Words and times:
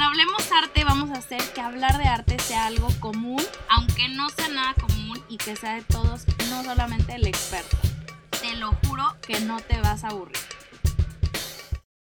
en 0.00 0.04
Hablemos 0.04 0.50
Arte 0.52 0.82
vamos 0.82 1.10
a 1.10 1.18
hacer 1.18 1.42
que 1.54 1.60
hablar 1.60 1.98
de 1.98 2.04
arte 2.04 2.38
sea 2.38 2.66
algo 2.66 2.88
común, 3.00 3.42
aunque 3.68 4.08
no 4.08 4.30
sea 4.30 4.48
nada 4.48 4.74
común 4.74 5.22
y 5.28 5.36
que 5.36 5.56
sea 5.56 5.74
de 5.74 5.82
todos, 5.82 6.24
no 6.48 6.64
solamente 6.64 7.16
el 7.16 7.26
experto. 7.26 7.76
Te 8.40 8.56
lo 8.56 8.72
juro 8.86 9.04
que 9.26 9.40
no 9.40 9.60
te 9.60 9.78
vas 9.80 10.04
a 10.04 10.08
aburrir. 10.08 10.38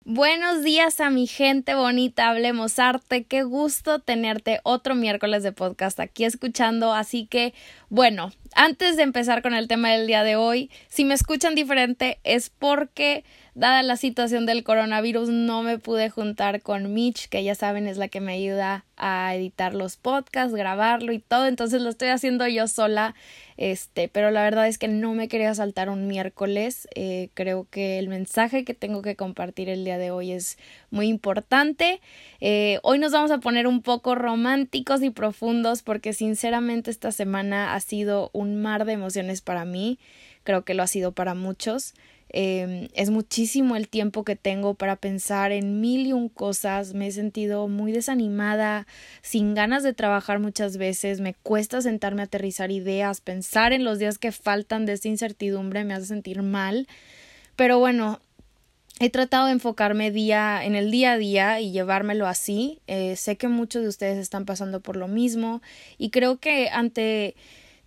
Buenos 0.04 0.62
días 0.62 1.00
a 1.00 1.10
mi 1.10 1.27
gente 1.27 1.74
bonita, 1.74 2.28
hablemos 2.28 2.78
arte, 2.78 3.24
qué 3.24 3.42
gusto 3.42 3.98
tenerte 3.98 4.60
otro 4.64 4.95
miércoles 4.95 5.42
de 5.42 5.52
podcast 5.52 6.00
aquí 6.00 6.24
escuchando, 6.24 6.92
así 6.92 7.27
que 7.27 7.52
bueno, 7.91 8.32
antes 8.55 8.96
de 8.96 9.02
empezar 9.02 9.42
con 9.42 9.55
el 9.55 9.68
tema 9.68 9.91
del 9.91 10.06
día 10.06 10.24
de 10.24 10.36
hoy, 10.36 10.70
si 10.88 11.05
me 11.05 11.14
escuchan 11.14 11.55
diferente 11.55 12.20
es 12.24 12.50
porque 12.50 13.24
dada 13.59 13.82
la 13.82 13.96
situación 13.96 14.46
del 14.46 14.62
coronavirus 14.62 15.30
no 15.30 15.64
me 15.64 15.78
pude 15.78 16.10
juntar 16.10 16.62
con 16.62 16.95
Mitch, 16.95 17.28
que 17.28 17.42
ya 17.42 17.56
saben 17.56 17.88
es 17.88 17.96
la 17.96 18.06
que 18.06 18.20
me 18.20 18.34
ayuda 18.34 18.84
a 18.96 19.34
editar 19.34 19.74
los 19.74 19.96
podcasts, 19.96 20.55
grabarlo 20.55 21.12
y 21.12 21.19
todo, 21.19 21.46
entonces 21.46 21.82
lo 21.82 21.88
estoy 21.91 22.09
haciendo 22.09 22.46
yo 22.46 22.68
sola, 22.68 23.16
este, 23.56 24.06
pero 24.06 24.30
la 24.30 24.45
verdad 24.45 24.68
es 24.68 24.79
que 24.79 24.87
no 24.87 25.12
me 25.12 25.27
quería 25.27 25.52
saltar 25.56 25.91
un 25.91 26.06
miércoles, 26.06 26.87
eh, 26.95 27.30
creo 27.34 27.66
que 27.68 27.98
el 27.98 28.09
mensaje 28.09 28.65
que 28.65 28.74
tengo 28.74 29.02
que 29.02 29.16
compartir 29.16 29.68
el 29.68 29.84
día 29.84 29.98
de 29.98 30.12
hoy 30.12 30.30
es 30.30 30.56
muy 30.90 31.09
importante, 31.09 32.01
eh, 32.40 32.79
hoy 32.84 33.01
nos 33.01 33.10
vamos 33.10 33.32
a 33.32 33.38
poner 33.38 33.66
un 33.66 33.82
poco 33.82 34.15
románticos 34.15 35.02
y 35.02 35.10
profundos 35.10 35.82
porque 35.82 36.12
sinceramente 36.12 36.93
esta 36.93 37.10
semana 37.10 37.74
ha 37.74 37.80
sido 37.80 38.30
un 38.32 38.62
mar 38.62 38.84
de 38.84 38.93
emociones 38.93 39.40
para 39.40 39.65
mí, 39.65 39.98
creo 40.45 40.65
que 40.65 40.74
lo 40.74 40.84
ha 40.84 40.87
sido 40.87 41.10
para 41.10 41.34
muchos. 41.34 41.95
Eh, 42.30 42.88
es 42.95 43.10
muchísimo 43.10 43.77
el 43.77 43.88
tiempo 43.88 44.24
que 44.24 44.37
tengo 44.37 44.74
para 44.74 44.96
pensar 44.96 45.52
en 45.52 45.80
mil 45.80 46.06
y 46.06 46.12
un 46.12 46.28
cosas. 46.28 46.95
Me 46.95 47.09
he 47.09 47.12
sentido 47.12 47.68
muy 47.68 47.93
desanimada, 47.93 48.87
sin 49.23 49.54
ganas 49.54 49.82
de 49.82 49.95
trabajar 49.95 50.38
muchas 50.38 50.76
veces. 50.76 51.21
Me 51.21 51.34
cuesta 51.34 51.80
sentarme 51.80 52.23
a 52.23 52.26
aterrizar 52.26 52.71
ideas, 52.71 53.21
pensar 53.21 53.73
en 53.73 53.84
los 53.84 53.99
días 53.99 54.18
que 54.18 54.32
faltan 54.32 54.87
de 54.87 54.95
esta 54.95 55.09
incertidumbre 55.09 55.84
me 55.84 55.95
hace 55.95 56.06
sentir 56.06 56.43
mal. 56.43 56.87
Pero 57.56 57.79
bueno, 57.79 58.21
he 59.01 59.10
tratado 59.10 59.46
de 59.46 59.52
enfocarme 59.52 60.10
día 60.10 60.65
en 60.65 60.74
el 60.74 60.90
día 60.90 61.12
a 61.12 61.18
día 61.18 61.60
y 61.60 61.73
llevármelo 61.73 62.26
así. 62.26 62.80
Eh, 62.87 63.16
sé 63.16 63.37
que 63.37 63.49
muchos 63.49 63.82
de 63.82 63.88
ustedes 63.88 64.19
están 64.19 64.44
pasando 64.44 64.81
por 64.81 64.97
lo 64.97 65.09
mismo 65.09 65.62
y 65.99 66.10
creo 66.10 66.38
que 66.38 66.69
ante 66.69 67.37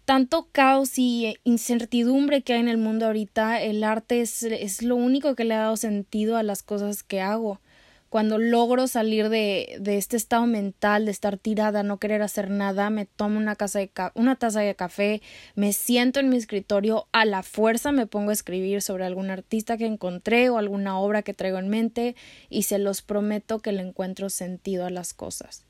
tanto 0.05 0.47
caos 0.51 0.97
y 0.97 1.37
incertidumbre 1.43 2.41
que 2.41 2.53
hay 2.53 2.59
en 2.59 2.67
el 2.67 2.77
mundo 2.77 3.05
ahorita, 3.05 3.61
el 3.61 3.83
arte 3.83 4.21
es, 4.21 4.43
es 4.43 4.81
lo 4.81 4.95
único 4.95 5.35
que 5.35 5.45
le 5.45 5.53
ha 5.53 5.59
dado 5.59 5.77
sentido 5.77 6.37
a 6.37 6.43
las 6.43 6.63
cosas 6.63 7.03
que 7.03 7.21
hago. 7.21 7.61
Cuando 8.09 8.37
logro 8.37 8.87
salir 8.87 9.29
de, 9.29 9.77
de 9.79 9.97
este 9.97 10.17
estado 10.17 10.45
mental 10.45 11.05
de 11.05 11.11
estar 11.11 11.37
tirada, 11.37 11.81
no 11.81 11.97
querer 11.97 12.21
hacer 12.21 12.49
nada, 12.49 12.89
me 12.89 13.05
tomo 13.05 13.37
una, 13.37 13.55
casa 13.55 13.79
de 13.79 13.89
una 14.15 14.35
taza 14.35 14.59
de 14.59 14.75
café, 14.75 15.21
me 15.55 15.71
siento 15.71 16.19
en 16.19 16.27
mi 16.27 16.35
escritorio, 16.35 17.07
a 17.13 17.23
la 17.23 17.41
fuerza 17.41 17.93
me 17.93 18.07
pongo 18.07 18.31
a 18.31 18.33
escribir 18.33 18.81
sobre 18.81 19.05
algún 19.05 19.29
artista 19.29 19.77
que 19.77 19.85
encontré 19.85 20.49
o 20.49 20.57
alguna 20.57 20.99
obra 20.99 21.21
que 21.21 21.33
traigo 21.33 21.57
en 21.57 21.69
mente 21.69 22.17
y 22.49 22.63
se 22.63 22.79
los 22.79 23.01
prometo 23.01 23.59
que 23.59 23.71
le 23.71 23.81
encuentro 23.81 24.29
sentido 24.29 24.85
a 24.85 24.89
las 24.89 25.13
cosas. 25.13 25.63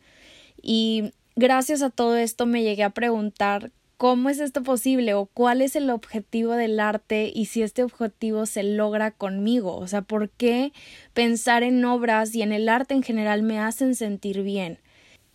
Y 0.64 1.12
gracias 1.36 1.84
a 1.84 1.92
todo 1.92 2.18
esto 2.18 2.48
me 2.48 2.64
llegué 2.64 2.84
a 2.84 2.90
preguntar 2.90 3.72
¿Cómo 4.02 4.32
es 4.32 4.40
esto 4.40 4.64
posible? 4.64 5.14
¿O 5.14 5.28
cuál 5.28 5.62
es 5.62 5.76
el 5.76 5.92
objetivo 5.92 6.54
del 6.54 6.80
arte 6.80 7.32
y 7.32 7.46
si 7.46 7.62
este 7.62 7.84
objetivo 7.84 8.48
se 8.48 8.64
logra 8.64 9.12
conmigo? 9.12 9.76
O 9.76 9.86
sea, 9.86 10.02
¿por 10.02 10.32
qué 10.32 10.74
pensar 11.14 11.62
en 11.62 11.86
obras 11.86 12.34
y 12.34 12.42
en 12.42 12.52
el 12.52 12.68
arte 12.68 12.96
en 12.96 13.04
general 13.04 13.44
me 13.44 13.60
hacen 13.60 13.94
sentir 13.94 14.42
bien? 14.42 14.80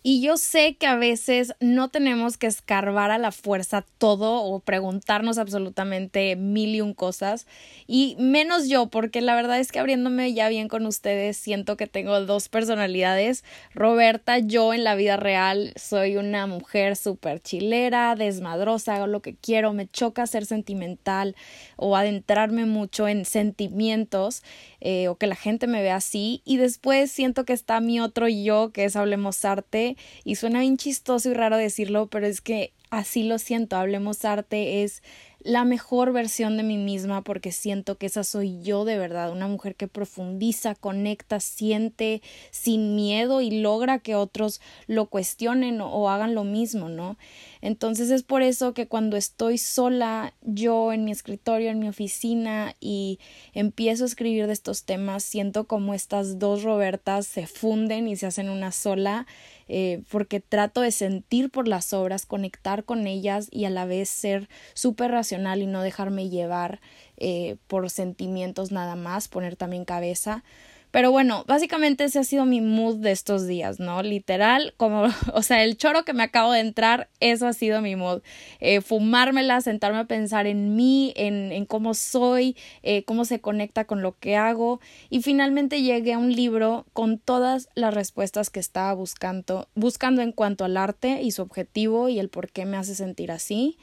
Y 0.09 0.21
yo 0.21 0.37
sé 0.37 0.77
que 0.77 0.87
a 0.87 0.95
veces 0.95 1.53
no 1.59 1.89
tenemos 1.89 2.37
que 2.37 2.47
escarbar 2.47 3.11
a 3.11 3.17
la 3.17 3.33
fuerza 3.33 3.83
todo 3.97 4.41
o 4.41 4.61
preguntarnos 4.61 5.37
absolutamente 5.37 6.37
mil 6.37 6.73
y 6.75 6.79
un 6.79 6.93
cosas. 6.93 7.45
Y 7.87 8.15
menos 8.17 8.69
yo, 8.69 8.87
porque 8.87 9.19
la 9.19 9.35
verdad 9.35 9.59
es 9.59 9.69
que 9.69 9.79
abriéndome 9.79 10.33
ya 10.33 10.47
bien 10.47 10.69
con 10.69 10.85
ustedes, 10.85 11.35
siento 11.35 11.75
que 11.75 11.87
tengo 11.87 12.21
dos 12.21 12.47
personalidades. 12.47 13.43
Roberta, 13.73 14.39
yo 14.39 14.73
en 14.73 14.85
la 14.85 14.95
vida 14.95 15.17
real 15.17 15.73
soy 15.75 16.15
una 16.15 16.47
mujer 16.47 16.95
súper 16.95 17.41
chilera, 17.41 18.15
desmadrosa, 18.15 18.95
hago 18.95 19.07
lo 19.07 19.21
que 19.21 19.35
quiero, 19.35 19.73
me 19.73 19.89
choca 19.89 20.25
ser 20.25 20.45
sentimental 20.45 21.35
o 21.75 21.97
adentrarme 21.97 22.65
mucho 22.65 23.09
en 23.09 23.25
sentimientos 23.25 24.41
eh, 24.79 25.09
o 25.09 25.17
que 25.17 25.27
la 25.27 25.35
gente 25.35 25.67
me 25.67 25.81
vea 25.81 25.97
así. 25.97 26.41
Y 26.45 26.55
después 26.55 27.11
siento 27.11 27.43
que 27.43 27.51
está 27.51 27.81
mi 27.81 27.99
otro 27.99 28.29
yo, 28.29 28.71
que 28.71 28.85
es 28.85 28.95
Hablemos 28.95 29.43
Arte 29.43 29.96
y 30.23 30.35
suena 30.35 30.61
bien 30.61 30.77
chistoso 30.77 31.29
y 31.29 31.33
raro 31.33 31.57
decirlo, 31.57 32.07
pero 32.07 32.27
es 32.27 32.41
que 32.41 32.71
así 32.89 33.23
lo 33.23 33.39
siento, 33.39 33.75
Hablemos 33.75 34.25
Arte 34.25 34.83
es 34.83 35.03
la 35.47 35.63
mejor 35.63 36.11
versión 36.11 36.57
de 36.57 36.63
mí 36.63 36.77
misma 36.77 37.21
porque 37.23 37.53
siento 37.53 37.97
que 37.97 38.07
esa 38.07 38.25
soy 38.25 38.61
yo 38.61 38.83
de 38.83 38.97
verdad, 38.97 39.31
una 39.31 39.47
mujer 39.47 39.75
que 39.75 39.87
profundiza, 39.87 40.75
conecta, 40.75 41.39
siente 41.39 42.21
sin 42.51 42.97
miedo 42.97 43.39
y 43.39 43.61
logra 43.61 43.99
que 43.99 44.13
otros 44.13 44.59
lo 44.87 45.05
cuestionen 45.05 45.79
o 45.79 46.09
hagan 46.09 46.35
lo 46.35 46.43
mismo, 46.43 46.89
¿no? 46.89 47.17
Entonces 47.61 48.11
es 48.11 48.23
por 48.23 48.41
eso 48.41 48.73
que 48.73 48.87
cuando 48.87 49.15
estoy 49.15 49.57
sola 49.57 50.33
yo 50.41 50.91
en 50.91 51.05
mi 51.05 51.11
escritorio, 51.11 51.69
en 51.69 51.79
mi 51.79 51.87
oficina 51.87 52.75
y 52.81 53.17
empiezo 53.53 54.03
a 54.03 54.07
escribir 54.07 54.47
de 54.47 54.53
estos 54.53 54.83
temas, 54.83 55.23
siento 55.23 55.63
como 55.63 55.93
estas 55.93 56.39
dos 56.39 56.63
Robertas 56.63 57.25
se 57.25 57.47
funden 57.47 58.09
y 58.09 58.17
se 58.17 58.25
hacen 58.25 58.49
una 58.49 58.73
sola 58.73 59.25
eh, 59.69 60.01
porque 60.09 60.39
trato 60.39 60.79
de 60.81 60.91
sentir 60.91 61.49
por 61.49 61.67
las 61.67 61.91
obras, 61.93 62.25
conectar 62.25 62.85
con 62.85 63.05
ellas 63.05 63.47
y 63.51 63.65
a 63.65 63.69
la 63.69 63.85
vez 63.85 64.09
ser 64.09 64.47
súper 64.73 65.11
racional 65.11 65.36
y 65.37 65.67
no 65.67 65.81
dejarme 65.81 66.29
llevar 66.29 66.81
eh, 67.17 67.57
por 67.67 67.89
sentimientos 67.89 68.71
nada 68.71 68.95
más, 68.95 69.27
poner 69.27 69.55
también 69.55 69.85
cabeza. 69.85 70.43
Pero 70.91 71.11
bueno, 71.11 71.43
básicamente 71.47 72.05
ese 72.05 72.19
ha 72.19 72.23
sido 72.23 72.45
mi 72.45 72.61
mood 72.61 72.95
de 72.97 73.11
estos 73.11 73.45
días, 73.45 73.79
¿no? 73.79 74.01
Literal, 74.03 74.73
como, 74.77 75.03
o 75.33 75.41
sea, 75.41 75.63
el 75.63 75.77
choro 75.77 76.05
que 76.05 76.13
me 76.13 76.23
acabo 76.23 76.51
de 76.53 76.61
entrar, 76.61 77.09
eso 77.19 77.45
ha 77.45 77.53
sido 77.53 77.81
mi 77.81 77.95
mood. 77.95 78.21
Eh, 78.61 78.81
fumármela, 78.81 79.59
sentarme 79.61 79.99
a 79.99 80.05
pensar 80.05 80.47
en 80.47 80.75
mí, 80.75 81.13
en, 81.17 81.51
en 81.51 81.65
cómo 81.65 81.93
soy, 81.93 82.55
eh, 82.83 83.03
cómo 83.03 83.25
se 83.25 83.41
conecta 83.41 83.85
con 83.85 84.01
lo 84.01 84.17
que 84.17 84.37
hago. 84.37 84.79
Y 85.09 85.21
finalmente 85.21 85.81
llegué 85.81 86.13
a 86.13 86.17
un 86.19 86.33
libro 86.33 86.85
con 86.93 87.19
todas 87.19 87.69
las 87.75 87.93
respuestas 87.93 88.49
que 88.49 88.61
estaba 88.61 88.93
buscando, 88.93 89.67
buscando 89.75 90.21
en 90.21 90.31
cuanto 90.31 90.63
al 90.63 90.77
arte 90.77 91.21
y 91.21 91.31
su 91.31 91.41
objetivo 91.41 92.07
y 92.07 92.19
el 92.19 92.29
por 92.29 92.49
qué 92.49 92.65
me 92.65 92.77
hace 92.77 92.95
sentir 92.95 93.31
así. 93.31 93.77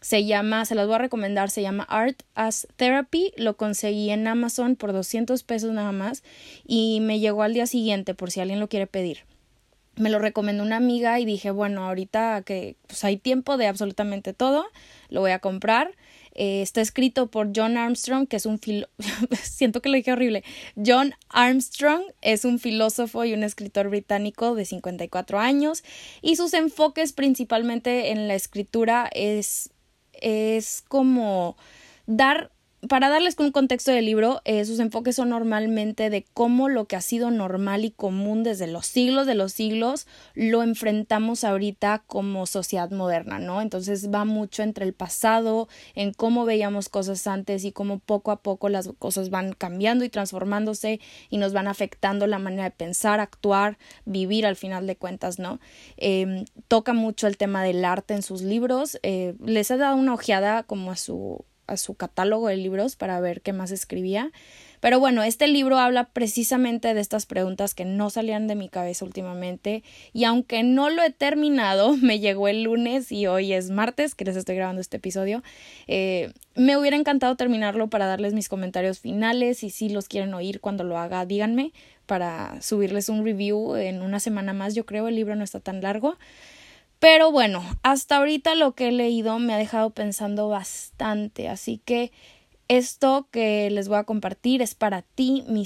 Se 0.00 0.24
llama, 0.24 0.64
se 0.64 0.74
las 0.74 0.86
voy 0.86 0.96
a 0.96 0.98
recomendar, 0.98 1.50
se 1.50 1.62
llama 1.62 1.84
Art 1.84 2.22
as 2.34 2.68
Therapy. 2.76 3.32
Lo 3.36 3.56
conseguí 3.56 4.10
en 4.10 4.26
Amazon 4.26 4.76
por 4.76 4.92
200 4.92 5.42
pesos 5.42 5.72
nada 5.72 5.92
más 5.92 6.22
y 6.66 7.00
me 7.00 7.18
llegó 7.18 7.42
al 7.42 7.54
día 7.54 7.66
siguiente 7.66 8.14
por 8.14 8.30
si 8.30 8.40
alguien 8.40 8.60
lo 8.60 8.68
quiere 8.68 8.86
pedir. 8.86 9.24
Me 9.96 10.10
lo 10.10 10.20
recomendó 10.20 10.62
una 10.62 10.76
amiga 10.76 11.18
y 11.18 11.24
dije, 11.24 11.50
bueno, 11.50 11.84
ahorita 11.84 12.42
que 12.42 12.76
pues, 12.86 13.02
hay 13.02 13.16
tiempo 13.16 13.56
de 13.56 13.66
absolutamente 13.66 14.32
todo, 14.32 14.66
lo 15.08 15.20
voy 15.20 15.32
a 15.32 15.40
comprar. 15.40 15.96
Eh, 16.40 16.62
está 16.62 16.80
escrito 16.80 17.26
por 17.26 17.50
John 17.52 17.76
Armstrong, 17.76 18.28
que 18.28 18.36
es 18.36 18.46
un 18.46 18.60
filo 18.60 18.86
siento 19.42 19.82
que 19.82 19.88
lo 19.88 19.96
dije 19.96 20.12
horrible. 20.12 20.44
John 20.76 21.14
Armstrong 21.30 22.02
es 22.22 22.44
un 22.44 22.60
filósofo 22.60 23.24
y 23.24 23.32
un 23.32 23.42
escritor 23.42 23.88
británico 23.88 24.54
de 24.54 24.64
54 24.64 25.40
años 25.40 25.82
y 26.22 26.36
sus 26.36 26.54
enfoques 26.54 27.12
principalmente 27.12 28.12
en 28.12 28.28
la 28.28 28.36
escritura 28.36 29.10
es 29.12 29.70
es 30.22 30.82
como 30.88 31.56
dar 32.06 32.50
para 32.86 33.08
darles 33.08 33.34
un 33.38 33.50
contexto 33.50 33.90
del 33.90 34.04
libro, 34.04 34.40
eh, 34.44 34.64
sus 34.64 34.78
enfoques 34.78 35.16
son 35.16 35.30
normalmente 35.30 36.10
de 36.10 36.24
cómo 36.32 36.68
lo 36.68 36.84
que 36.84 36.94
ha 36.94 37.00
sido 37.00 37.32
normal 37.32 37.84
y 37.84 37.90
común 37.90 38.44
desde 38.44 38.68
los 38.68 38.86
siglos 38.86 39.26
de 39.26 39.34
los 39.34 39.52
siglos 39.52 40.06
lo 40.34 40.62
enfrentamos 40.62 41.42
ahorita 41.42 42.04
como 42.06 42.46
sociedad 42.46 42.90
moderna, 42.92 43.40
¿no? 43.40 43.62
Entonces 43.62 44.12
va 44.12 44.24
mucho 44.24 44.62
entre 44.62 44.84
el 44.84 44.92
pasado, 44.92 45.68
en 45.96 46.12
cómo 46.12 46.44
veíamos 46.44 46.88
cosas 46.88 47.26
antes 47.26 47.64
y 47.64 47.72
cómo 47.72 47.98
poco 47.98 48.30
a 48.30 48.42
poco 48.42 48.68
las 48.68 48.88
cosas 49.00 49.30
van 49.30 49.54
cambiando 49.54 50.04
y 50.04 50.08
transformándose 50.08 51.00
y 51.30 51.38
nos 51.38 51.52
van 51.52 51.66
afectando 51.66 52.28
la 52.28 52.38
manera 52.38 52.64
de 52.64 52.70
pensar, 52.70 53.18
actuar, 53.18 53.76
vivir 54.04 54.46
al 54.46 54.54
final 54.54 54.86
de 54.86 54.94
cuentas, 54.94 55.40
¿no? 55.40 55.58
Em, 55.96 56.44
toca 56.68 56.92
mucho 56.92 57.26
el 57.26 57.36
tema 57.38 57.64
del 57.64 57.84
arte 57.84 58.14
en 58.14 58.22
sus 58.22 58.42
libros. 58.42 59.00
Eh, 59.02 59.34
les 59.44 59.68
he 59.72 59.76
dado 59.76 59.96
una 59.96 60.14
ojeada 60.14 60.62
como 60.62 60.92
a 60.92 60.96
su 60.96 61.44
a 61.68 61.76
su 61.76 61.94
catálogo 61.94 62.48
de 62.48 62.56
libros 62.56 62.96
para 62.96 63.20
ver 63.20 63.40
qué 63.40 63.52
más 63.52 63.70
escribía. 63.70 64.32
Pero 64.80 65.00
bueno, 65.00 65.22
este 65.22 65.48
libro 65.48 65.78
habla 65.78 66.04
precisamente 66.04 66.94
de 66.94 67.00
estas 67.00 67.26
preguntas 67.26 67.74
que 67.74 67.84
no 67.84 68.10
salían 68.10 68.46
de 68.46 68.54
mi 68.54 68.68
cabeza 68.68 69.04
últimamente 69.04 69.82
y 70.12 70.24
aunque 70.24 70.62
no 70.62 70.88
lo 70.88 71.02
he 71.02 71.10
terminado, 71.10 71.96
me 72.02 72.20
llegó 72.20 72.48
el 72.48 72.62
lunes 72.62 73.10
y 73.12 73.26
hoy 73.26 73.52
es 73.52 73.70
martes 73.70 74.14
que 74.14 74.24
les 74.24 74.36
estoy 74.36 74.56
grabando 74.56 74.80
este 74.80 74.98
episodio, 74.98 75.42
eh, 75.86 76.32
me 76.54 76.76
hubiera 76.76 76.96
encantado 76.96 77.36
terminarlo 77.36 77.88
para 77.88 78.06
darles 78.06 78.34
mis 78.34 78.48
comentarios 78.48 79.00
finales 79.00 79.62
y 79.62 79.70
si 79.70 79.88
los 79.88 80.08
quieren 80.08 80.34
oír 80.34 80.60
cuando 80.60 80.84
lo 80.84 80.98
haga, 80.98 81.26
díganme 81.26 81.72
para 82.06 82.60
subirles 82.62 83.08
un 83.08 83.24
review 83.24 83.76
en 83.76 84.00
una 84.00 84.18
semana 84.18 84.52
más, 84.54 84.74
yo 84.74 84.86
creo, 84.86 85.08
el 85.08 85.14
libro 85.14 85.36
no 85.36 85.44
está 85.44 85.60
tan 85.60 85.82
largo. 85.82 86.16
Pero 86.98 87.30
bueno, 87.30 87.62
hasta 87.82 88.16
ahorita 88.16 88.54
lo 88.54 88.74
que 88.74 88.88
he 88.88 88.92
leído 88.92 89.38
me 89.38 89.54
ha 89.54 89.58
dejado 89.58 89.90
pensando 89.90 90.48
bastante, 90.48 91.48
así 91.48 91.80
que 91.84 92.10
esto 92.68 93.28
que 93.30 93.70
les 93.70 93.88
voy 93.88 93.96
a 93.96 94.04
compartir 94.04 94.60
es 94.60 94.74
para 94.74 95.00
ti, 95.00 95.42
mi, 95.48 95.64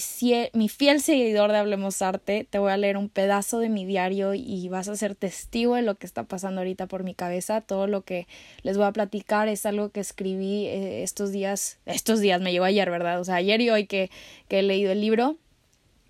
mi, 0.53 0.69
fiel 0.69 1.01
seguidor 1.01 1.51
de 1.51 1.59
Hablemos 1.59 2.01
Arte. 2.01 2.47
Te 2.49 2.61
voy 2.61 2.71
a 2.71 2.77
leer 2.77 2.97
un 2.97 3.09
pedazo 3.09 3.59
de 3.59 3.69
mi 3.69 3.85
diario 3.85 4.35
y 4.35 4.69
vas 4.69 4.89
a 4.89 4.95
ser 4.95 5.17
testigo 5.17 5.75
de 5.75 5.83
lo 5.83 5.97
que 5.97 6.07
está 6.07 6.23
pasando 6.23 6.61
ahorita 6.61 6.87
por 6.87 7.03
mi 7.03 7.15
cabeza. 7.15 7.61
Todo 7.61 7.89
lo 7.89 8.03
que 8.03 8.29
les 8.63 8.77
voy 8.77 8.87
a 8.87 8.93
platicar 8.93 9.49
es 9.49 9.67
algo 9.67 9.91
que 9.91 9.99
escribí 9.99 10.67
eh, 10.67 11.03
estos 11.03 11.33
días. 11.33 11.79
Estos 11.87 12.21
días 12.21 12.41
me 12.41 12.53
llegó 12.53 12.67
ayer, 12.67 12.89
¿verdad? 12.89 13.19
O 13.19 13.25
sea, 13.25 13.35
ayer 13.35 13.61
y 13.61 13.71
hoy 13.71 13.87
que, 13.87 14.09
que 14.47 14.61
he 14.61 14.63
leído 14.63 14.93
el 14.93 15.01
libro. 15.01 15.39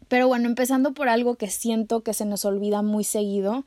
Pero 0.09 0.29
bueno, 0.29 0.47
empezando 0.47 0.93
por 0.93 1.09
algo 1.09 1.37
que 1.37 1.49
siento 1.49 2.03
que 2.03 2.13
se 2.13 2.27
nos 2.27 2.45
olvida 2.45 2.83
muy 2.83 3.05
seguido. 3.05 3.65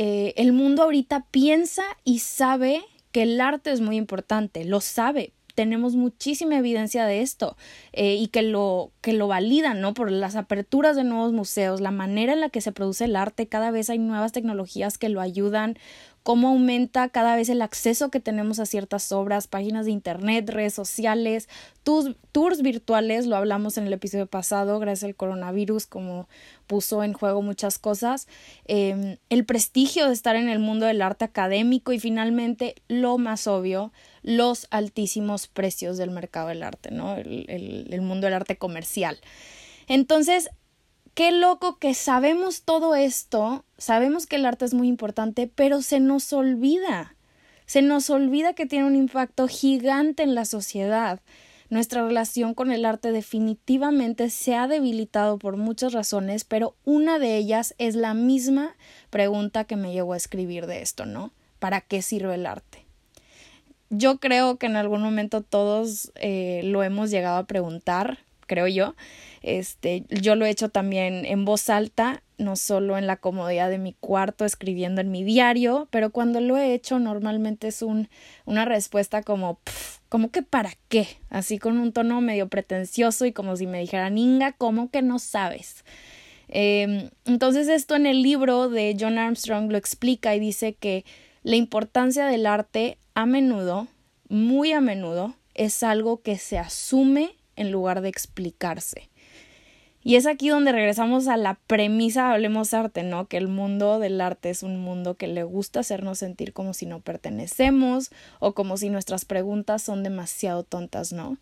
Eh, 0.00 0.32
el 0.36 0.52
mundo 0.52 0.84
ahorita 0.84 1.26
piensa 1.32 1.82
y 2.04 2.20
sabe 2.20 2.84
que 3.10 3.22
el 3.22 3.40
arte 3.40 3.72
es 3.72 3.80
muy 3.80 3.96
importante, 3.96 4.64
lo 4.64 4.80
sabe, 4.80 5.32
tenemos 5.56 5.96
muchísima 5.96 6.56
evidencia 6.56 7.04
de 7.04 7.20
esto 7.20 7.56
eh, 7.92 8.14
y 8.14 8.28
que 8.28 8.42
lo, 8.42 8.92
que 9.00 9.12
lo 9.12 9.26
validan, 9.26 9.80
¿no? 9.80 9.94
Por 9.94 10.12
las 10.12 10.36
aperturas 10.36 10.94
de 10.94 11.02
nuevos 11.02 11.32
museos, 11.32 11.80
la 11.80 11.90
manera 11.90 12.32
en 12.32 12.40
la 12.40 12.48
que 12.48 12.60
se 12.60 12.70
produce 12.70 13.06
el 13.06 13.16
arte, 13.16 13.48
cada 13.48 13.72
vez 13.72 13.90
hay 13.90 13.98
nuevas 13.98 14.30
tecnologías 14.30 14.98
que 14.98 15.08
lo 15.08 15.20
ayudan, 15.20 15.76
cómo 16.28 16.48
aumenta 16.48 17.08
cada 17.08 17.36
vez 17.36 17.48
el 17.48 17.62
acceso 17.62 18.10
que 18.10 18.20
tenemos 18.20 18.58
a 18.58 18.66
ciertas 18.66 19.12
obras, 19.12 19.46
páginas 19.46 19.86
de 19.86 19.92
internet, 19.92 20.46
redes 20.50 20.74
sociales, 20.74 21.48
tours, 21.82 22.60
virtuales, 22.60 23.24
lo 23.24 23.34
hablamos 23.34 23.78
en 23.78 23.86
el 23.86 23.94
episodio 23.94 24.26
pasado, 24.26 24.78
gracias 24.78 25.08
al 25.08 25.16
coronavirus, 25.16 25.86
como 25.86 26.28
puso 26.66 27.02
en 27.02 27.14
juego 27.14 27.40
muchas 27.40 27.78
cosas, 27.78 28.28
em, 28.66 29.16
el 29.30 29.46
prestigio 29.46 30.06
de 30.06 30.12
estar 30.12 30.36
en 30.36 30.50
el 30.50 30.58
mundo 30.58 30.84
del 30.84 31.00
arte 31.00 31.24
académico 31.24 31.94
y 31.94 31.98
finalmente, 31.98 32.74
lo 32.88 33.16
más 33.16 33.46
obvio, 33.46 33.90
los 34.22 34.66
altísimos 34.70 35.46
precios 35.46 35.96
del 35.96 36.10
mercado 36.10 36.48
del 36.48 36.62
arte, 36.62 36.90
¿no? 36.90 37.16
El 37.16 38.02
mundo 38.02 38.26
del 38.26 38.34
arte 38.34 38.58
comercial. 38.58 39.18
Entonces, 39.86 40.50
Qué 41.18 41.32
loco 41.32 41.78
que 41.80 41.94
sabemos 41.94 42.62
todo 42.62 42.94
esto, 42.94 43.64
sabemos 43.76 44.26
que 44.26 44.36
el 44.36 44.46
arte 44.46 44.64
es 44.64 44.72
muy 44.72 44.86
importante, 44.86 45.50
pero 45.52 45.82
se 45.82 45.98
nos 45.98 46.32
olvida. 46.32 47.16
Se 47.66 47.82
nos 47.82 48.08
olvida 48.08 48.52
que 48.52 48.66
tiene 48.66 48.86
un 48.86 48.94
impacto 48.94 49.48
gigante 49.48 50.22
en 50.22 50.36
la 50.36 50.44
sociedad. 50.44 51.18
Nuestra 51.70 52.06
relación 52.06 52.54
con 52.54 52.70
el 52.70 52.84
arte 52.84 53.10
definitivamente 53.10 54.30
se 54.30 54.54
ha 54.54 54.68
debilitado 54.68 55.40
por 55.40 55.56
muchas 55.56 55.92
razones, 55.92 56.44
pero 56.44 56.76
una 56.84 57.18
de 57.18 57.36
ellas 57.36 57.74
es 57.78 57.96
la 57.96 58.14
misma 58.14 58.76
pregunta 59.10 59.64
que 59.64 59.74
me 59.74 59.92
llevó 59.92 60.12
a 60.12 60.18
escribir 60.18 60.68
de 60.68 60.82
esto, 60.82 61.04
¿no? 61.04 61.32
¿Para 61.58 61.80
qué 61.80 62.00
sirve 62.00 62.36
el 62.36 62.46
arte? 62.46 62.84
Yo 63.90 64.18
creo 64.20 64.56
que 64.56 64.66
en 64.66 64.76
algún 64.76 65.02
momento 65.02 65.42
todos 65.42 66.12
eh, 66.14 66.60
lo 66.62 66.84
hemos 66.84 67.10
llegado 67.10 67.38
a 67.38 67.46
preguntar, 67.48 68.20
creo 68.48 68.66
yo, 68.66 68.96
este, 69.42 70.04
yo 70.08 70.34
lo 70.34 70.44
he 70.44 70.50
hecho 70.50 70.68
también 70.68 71.24
en 71.24 71.44
voz 71.44 71.70
alta, 71.70 72.24
no 72.38 72.56
solo 72.56 72.98
en 72.98 73.06
la 73.06 73.16
comodidad 73.16 73.70
de 73.70 73.78
mi 73.78 73.92
cuarto 73.92 74.44
escribiendo 74.44 75.00
en 75.00 75.12
mi 75.12 75.22
diario, 75.22 75.86
pero 75.90 76.10
cuando 76.10 76.40
lo 76.40 76.56
he 76.56 76.74
hecho 76.74 76.98
normalmente 76.98 77.68
es 77.68 77.82
un, 77.82 78.08
una 78.44 78.64
respuesta 78.64 79.22
como, 79.22 79.60
como 80.08 80.30
que 80.30 80.42
para 80.42 80.72
qué, 80.88 81.06
así 81.30 81.58
con 81.58 81.78
un 81.78 81.92
tono 81.92 82.20
medio 82.20 82.48
pretencioso 82.48 83.26
y 83.26 83.32
como 83.32 83.54
si 83.54 83.66
me 83.68 83.78
dijeran, 83.78 84.18
Inga, 84.18 84.52
¿cómo 84.52 84.90
que 84.90 85.02
no 85.02 85.20
sabes? 85.20 85.84
Eh, 86.48 87.10
entonces 87.26 87.68
esto 87.68 87.94
en 87.94 88.06
el 88.06 88.22
libro 88.22 88.68
de 88.68 88.96
John 88.98 89.18
Armstrong 89.18 89.70
lo 89.70 89.76
explica 89.76 90.34
y 90.34 90.40
dice 90.40 90.74
que 90.74 91.04
la 91.42 91.56
importancia 91.56 92.26
del 92.26 92.46
arte 92.46 92.98
a 93.14 93.26
menudo, 93.26 93.86
muy 94.28 94.72
a 94.72 94.80
menudo, 94.80 95.34
es 95.54 95.82
algo 95.82 96.22
que 96.22 96.38
se 96.38 96.58
asume 96.58 97.37
en 97.58 97.70
lugar 97.70 98.00
de 98.00 98.08
explicarse. 98.08 99.08
Y 100.02 100.16
es 100.16 100.26
aquí 100.26 100.48
donde 100.48 100.72
regresamos 100.72 101.26
a 101.28 101.36
la 101.36 101.58
premisa 101.66 102.32
Hablemos 102.32 102.72
Arte, 102.72 103.02
¿no? 103.02 103.26
Que 103.26 103.36
el 103.36 103.48
mundo 103.48 103.98
del 103.98 104.20
arte 104.20 104.48
es 104.48 104.62
un 104.62 104.78
mundo 104.80 105.16
que 105.16 105.26
le 105.26 105.42
gusta 105.42 105.80
hacernos 105.80 106.18
sentir 106.18 106.52
como 106.52 106.72
si 106.72 106.86
no 106.86 107.00
pertenecemos 107.00 108.10
o 108.38 108.54
como 108.54 108.76
si 108.76 108.90
nuestras 108.90 109.24
preguntas 109.24 109.82
son 109.82 110.02
demasiado 110.02 110.62
tontas, 110.62 111.12
¿no? 111.12 111.36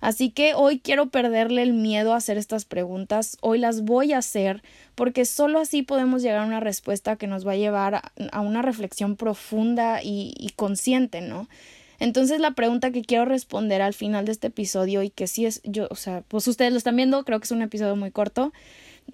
Así 0.00 0.30
que 0.30 0.52
hoy 0.54 0.80
quiero 0.80 1.08
perderle 1.08 1.62
el 1.62 1.72
miedo 1.72 2.12
a 2.12 2.18
hacer 2.18 2.36
estas 2.36 2.66
preguntas, 2.66 3.38
hoy 3.40 3.58
las 3.58 3.80
voy 3.82 4.12
a 4.12 4.18
hacer 4.18 4.62
porque 4.94 5.24
solo 5.24 5.58
así 5.58 5.82
podemos 5.82 6.20
llegar 6.20 6.40
a 6.40 6.46
una 6.46 6.60
respuesta 6.60 7.16
que 7.16 7.26
nos 7.26 7.46
va 7.46 7.52
a 7.52 7.56
llevar 7.56 8.02
a 8.30 8.40
una 8.42 8.60
reflexión 8.60 9.16
profunda 9.16 10.02
y, 10.02 10.34
y 10.38 10.50
consciente, 10.50 11.22
¿no? 11.22 11.48
Entonces 11.98 12.40
la 12.40 12.52
pregunta 12.52 12.90
que 12.90 13.02
quiero 13.02 13.24
responder 13.24 13.82
al 13.82 13.94
final 13.94 14.24
de 14.24 14.32
este 14.32 14.48
episodio 14.48 15.02
y 15.02 15.10
que 15.10 15.26
sí 15.26 15.46
es 15.46 15.60
yo, 15.64 15.86
o 15.90 15.96
sea, 15.96 16.22
pues 16.28 16.46
ustedes 16.48 16.72
lo 16.72 16.78
están 16.78 16.96
viendo, 16.96 17.24
creo 17.24 17.38
que 17.38 17.44
es 17.44 17.50
un 17.50 17.62
episodio 17.62 17.96
muy 17.96 18.10
corto 18.10 18.52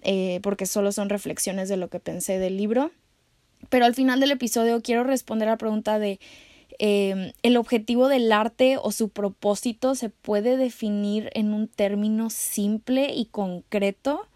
eh, 0.02 0.40
porque 0.42 0.66
solo 0.66 0.92
son 0.92 1.08
reflexiones 1.08 1.68
de 1.68 1.76
lo 1.76 1.88
que 1.88 2.00
pensé 2.00 2.38
del 2.38 2.56
libro, 2.56 2.90
pero 3.68 3.84
al 3.84 3.94
final 3.94 4.20
del 4.20 4.30
episodio 4.30 4.80
quiero 4.82 5.04
responder 5.04 5.48
a 5.48 5.52
la 5.52 5.58
pregunta 5.58 5.98
de 5.98 6.20
eh, 6.78 7.34
el 7.42 7.56
objetivo 7.58 8.08
del 8.08 8.32
arte 8.32 8.78
o 8.80 8.92
su 8.92 9.10
propósito 9.10 9.94
se 9.94 10.08
puede 10.08 10.56
definir 10.56 11.30
en 11.34 11.52
un 11.52 11.68
término 11.68 12.30
simple 12.30 13.12
y 13.14 13.26
concreto. 13.26 14.26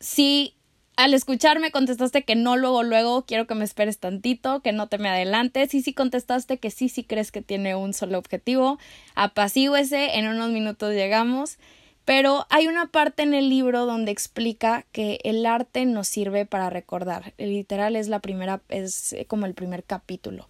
Sí, 0.00 0.54
al 1.00 1.14
escucharme 1.14 1.70
contestaste 1.70 2.24
que 2.24 2.36
no 2.36 2.58
luego, 2.58 2.82
luego, 2.82 3.24
quiero 3.24 3.46
que 3.46 3.54
me 3.54 3.64
esperes 3.64 3.98
tantito, 3.98 4.60
que 4.60 4.72
no 4.72 4.86
te 4.86 4.98
me 4.98 5.08
adelantes. 5.08 5.72
Y 5.72 5.80
si 5.80 5.94
contestaste 5.94 6.58
que 6.58 6.70
sí, 6.70 6.90
sí 6.90 7.04
crees 7.04 7.32
que 7.32 7.40
tiene 7.40 7.74
un 7.74 7.94
solo 7.94 8.18
objetivo, 8.18 8.78
apacíguese, 9.14 10.18
en 10.18 10.28
unos 10.28 10.50
minutos 10.50 10.92
llegamos. 10.92 11.56
Pero 12.04 12.46
hay 12.50 12.66
una 12.66 12.86
parte 12.86 13.22
en 13.22 13.32
el 13.32 13.48
libro 13.48 13.86
donde 13.86 14.12
explica 14.12 14.84
que 14.92 15.20
el 15.24 15.46
arte 15.46 15.86
nos 15.86 16.06
sirve 16.06 16.44
para 16.44 16.68
recordar. 16.68 17.32
Literal 17.38 17.96
es 17.96 18.08
la 18.08 18.18
primera, 18.18 18.60
es 18.68 19.16
como 19.26 19.46
el 19.46 19.54
primer 19.54 19.84
capítulo. 19.84 20.48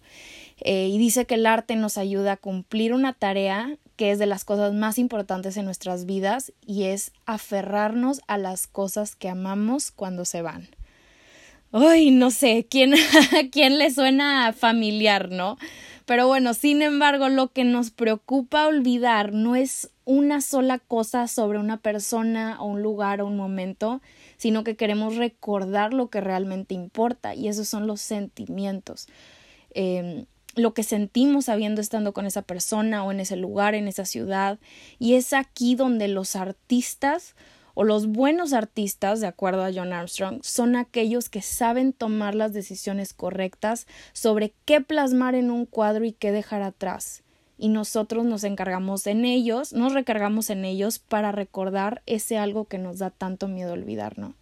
Eh, 0.63 0.89
y 0.89 0.97
dice 0.99 1.25
que 1.25 1.35
el 1.35 1.45
arte 1.47 1.75
nos 1.75 1.97
ayuda 1.97 2.33
a 2.33 2.37
cumplir 2.37 2.93
una 2.93 3.13
tarea 3.13 3.77
que 3.95 4.11
es 4.11 4.19
de 4.19 4.27
las 4.27 4.45
cosas 4.45 4.73
más 4.73 4.99
importantes 4.99 5.57
en 5.57 5.65
nuestras 5.65 6.05
vidas 6.05 6.53
y 6.65 6.83
es 6.83 7.11
aferrarnos 7.25 8.21
a 8.27 8.37
las 8.37 8.67
cosas 8.67 9.15
que 9.15 9.29
amamos 9.29 9.91
cuando 9.91 10.23
se 10.25 10.41
van. 10.41 10.69
Ay, 11.71 12.11
no 12.11 12.31
sé, 12.31 12.67
¿quién, 12.69 12.93
quién 13.51 13.79
le 13.79 13.91
suena 13.91 14.53
familiar, 14.53 15.31
no? 15.31 15.57
Pero 16.05 16.27
bueno, 16.27 16.53
sin 16.53 16.81
embargo, 16.81 17.29
lo 17.29 17.47
que 17.47 17.63
nos 17.63 17.91
preocupa 17.91 18.67
olvidar 18.67 19.33
no 19.33 19.55
es 19.55 19.89
una 20.03 20.41
sola 20.41 20.77
cosa 20.79 21.27
sobre 21.27 21.57
una 21.57 21.77
persona 21.77 22.57
o 22.59 22.65
un 22.65 22.81
lugar 22.81 23.21
o 23.21 23.27
un 23.27 23.37
momento, 23.37 24.01
sino 24.37 24.63
que 24.63 24.75
queremos 24.75 25.15
recordar 25.15 25.93
lo 25.93 26.09
que 26.09 26.21
realmente 26.21 26.73
importa 26.75 27.33
y 27.33 27.47
esos 27.47 27.67
son 27.69 27.87
los 27.87 28.01
sentimientos. 28.01 29.07
Eh, 29.73 30.25
lo 30.55 30.73
que 30.73 30.83
sentimos 30.83 31.49
habiendo 31.49 31.81
estando 31.81 32.13
con 32.13 32.25
esa 32.25 32.41
persona 32.41 33.03
o 33.03 33.11
en 33.11 33.19
ese 33.19 33.35
lugar, 33.35 33.75
en 33.75 33.87
esa 33.87 34.05
ciudad. 34.05 34.59
Y 34.99 35.15
es 35.15 35.33
aquí 35.33 35.75
donde 35.75 36.07
los 36.07 36.35
artistas 36.35 37.35
o 37.73 37.83
los 37.83 38.07
buenos 38.07 38.53
artistas, 38.53 39.21
de 39.21 39.27
acuerdo 39.27 39.63
a 39.63 39.71
John 39.73 39.93
Armstrong, 39.93 40.41
son 40.43 40.75
aquellos 40.75 41.29
que 41.29 41.41
saben 41.41 41.93
tomar 41.93 42.35
las 42.35 42.53
decisiones 42.53 43.13
correctas 43.13 43.87
sobre 44.13 44.53
qué 44.65 44.81
plasmar 44.81 45.35
en 45.35 45.51
un 45.51 45.65
cuadro 45.65 46.05
y 46.05 46.11
qué 46.11 46.31
dejar 46.31 46.61
atrás. 46.61 47.23
Y 47.57 47.69
nosotros 47.69 48.25
nos 48.25 48.43
encargamos 48.43 49.05
en 49.07 49.23
ellos, 49.23 49.71
nos 49.71 49.93
recargamos 49.93 50.49
en 50.49 50.65
ellos 50.65 50.99
para 50.99 51.31
recordar 51.31 52.01
ese 52.07 52.37
algo 52.37 52.65
que 52.65 52.79
nos 52.79 52.97
da 52.97 53.11
tanto 53.11 53.47
miedo 53.47 53.73
olvidar, 53.73 54.17
¿no? 54.17 54.35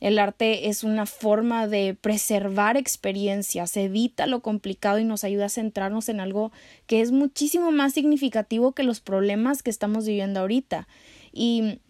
El 0.00 0.18
arte 0.18 0.68
es 0.68 0.84
una 0.84 1.06
forma 1.06 1.66
de 1.66 1.96
preservar 1.98 2.76
experiencias, 2.76 3.76
evita 3.76 4.26
lo 4.26 4.40
complicado 4.40 4.98
y 4.98 5.04
nos 5.04 5.24
ayuda 5.24 5.46
a 5.46 5.50
centrarnos 5.50 6.08
en 6.08 6.20
algo 6.20 6.52
que 6.86 7.00
es 7.00 7.12
muchísimo 7.12 7.70
más 7.70 7.94
significativo 7.94 8.72
que 8.72 8.82
los 8.82 9.00
problemas 9.00 9.62
que 9.62 9.70
estamos 9.70 10.06
viviendo 10.06 10.40
ahorita. 10.40 10.88
Y 11.32 11.80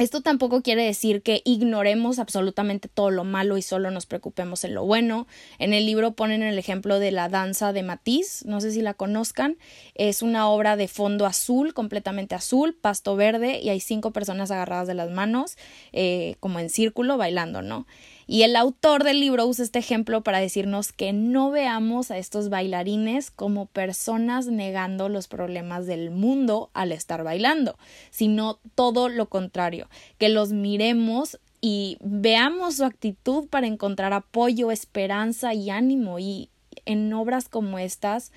Esto 0.00 0.22
tampoco 0.22 0.62
quiere 0.62 0.82
decir 0.82 1.22
que 1.22 1.42
ignoremos 1.44 2.18
absolutamente 2.18 2.88
todo 2.88 3.10
lo 3.10 3.24
malo 3.24 3.58
y 3.58 3.62
solo 3.62 3.90
nos 3.90 4.06
preocupemos 4.06 4.64
en 4.64 4.74
lo 4.74 4.86
bueno. 4.86 5.26
En 5.58 5.74
el 5.74 5.84
libro 5.84 6.12
ponen 6.12 6.42
el 6.42 6.58
ejemplo 6.58 6.98
de 6.98 7.12
la 7.12 7.28
danza 7.28 7.74
de 7.74 7.82
Matisse, 7.82 8.46
no 8.46 8.62
sé 8.62 8.72
si 8.72 8.80
la 8.80 8.94
conozcan. 8.94 9.58
Es 9.94 10.22
una 10.22 10.48
obra 10.48 10.78
de 10.78 10.88
fondo 10.88 11.26
azul, 11.26 11.74
completamente 11.74 12.34
azul, 12.34 12.74
pasto 12.80 13.14
verde 13.14 13.60
y 13.60 13.68
hay 13.68 13.80
cinco 13.80 14.10
personas 14.10 14.50
agarradas 14.50 14.88
de 14.88 14.94
las 14.94 15.10
manos, 15.10 15.58
eh, 15.92 16.36
como 16.40 16.60
en 16.60 16.70
círculo, 16.70 17.18
bailando, 17.18 17.60
¿no? 17.60 17.86
Y 18.32 18.44
el 18.44 18.54
autor 18.54 19.02
del 19.02 19.18
libro 19.18 19.44
usa 19.44 19.64
este 19.64 19.80
ejemplo 19.80 20.22
para 20.22 20.38
decirnos 20.38 20.92
que 20.92 21.12
no 21.12 21.50
veamos 21.50 22.12
a 22.12 22.18
estos 22.18 22.48
bailarines 22.48 23.32
como 23.32 23.66
personas 23.66 24.46
negando 24.46 25.08
los 25.08 25.26
problemas 25.26 25.88
del 25.88 26.12
mundo 26.12 26.70
al 26.72 26.92
estar 26.92 27.24
bailando, 27.24 27.76
sino 28.12 28.60
todo 28.76 29.08
lo 29.08 29.28
contrario, 29.28 29.88
que 30.16 30.28
los 30.28 30.52
miremos 30.52 31.40
y 31.60 31.98
veamos 32.02 32.76
su 32.76 32.84
actitud 32.84 33.48
para 33.48 33.66
encontrar 33.66 34.12
apoyo, 34.12 34.70
esperanza 34.70 35.52
y 35.52 35.70
ánimo. 35.70 36.20
Y 36.20 36.50
en 36.84 37.12
obras 37.12 37.48
como 37.48 37.80
estas, 37.80 38.30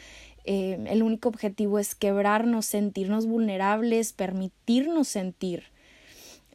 eh, 0.43 0.83
el 0.88 1.03
único 1.03 1.29
objetivo 1.29 1.77
es 1.77 1.93
quebrarnos, 1.93 2.65
sentirnos 2.65 3.27
vulnerables, 3.27 4.12
permitirnos 4.12 5.07
sentir. 5.07 5.65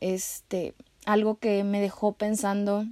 Este, 0.01 0.75
algo 1.07 1.39
que 1.39 1.63
me 1.63 1.81
dejó 1.81 2.15
pensando 2.15 2.85